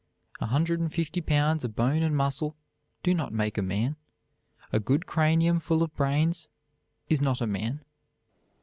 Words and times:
A 0.39 0.47
hundred 0.47 0.79
and 0.79 0.91
fifty 0.91 1.21
pounds 1.21 1.63
of 1.63 1.75
bone 1.75 2.01
and 2.01 2.17
muscle 2.17 2.55
do 3.03 3.13
not 3.13 3.31
make 3.31 3.59
a 3.59 3.61
man. 3.61 3.97
A 4.73 4.79
good 4.79 5.05
cranium 5.05 5.59
full 5.59 5.83
of 5.83 5.93
brains 5.95 6.49
is 7.07 7.21
not 7.21 7.39
a 7.39 7.45
man. 7.45 7.85